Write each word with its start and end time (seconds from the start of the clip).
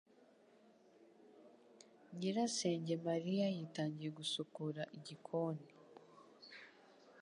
Nyirasenge 2.15 2.93
Mariya 3.07 3.45
yitangiye 3.57 4.09
gusukura 4.17 4.81
igikoni 4.97 5.65